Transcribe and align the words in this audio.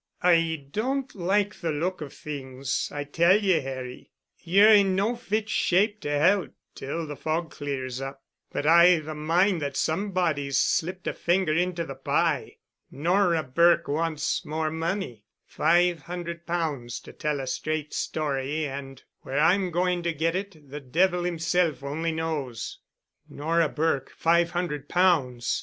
"I 0.23 0.65
don't 0.71 1.13
like 1.13 1.57
the 1.57 1.71
look 1.71 2.01
of 2.01 2.11
things, 2.11 2.89
I 2.91 3.03
tell 3.03 3.37
ye, 3.39 3.59
Harry. 3.59 4.09
Ye're 4.39 4.73
in 4.73 4.95
no 4.95 5.15
fit 5.15 5.47
shape 5.47 5.99
to 6.01 6.09
help 6.09 6.53
'til 6.73 7.05
the 7.05 7.15
fog 7.15 7.51
clears 7.51 8.01
up, 8.01 8.23
but 8.51 8.65
I've 8.65 9.07
a 9.07 9.13
mind 9.13 9.61
that 9.61 9.77
somebody's 9.77 10.57
slipped 10.57 11.05
a 11.05 11.13
finger 11.13 11.53
into 11.53 11.85
the 11.85 11.93
pie. 11.93 12.57
Nora 12.89 13.43
Burke 13.43 13.87
wants 13.87 14.43
more 14.43 14.71
money—five 14.71 15.99
hundred 16.01 16.47
pounds 16.47 16.99
to 17.01 17.13
tell 17.13 17.39
a 17.39 17.45
straight 17.45 17.93
story 17.93 18.65
and 18.65 19.03
where 19.21 19.37
I'm 19.37 19.69
going 19.69 20.01
to 20.01 20.13
get 20.13 20.35
it—the 20.35 20.79
devil 20.79 21.25
himself 21.25 21.83
only 21.83 22.11
knows." 22.11 22.79
"Nora 23.29 23.69
Burke—five 23.69 24.49
hundred 24.49 24.89
pounds!" 24.89 25.59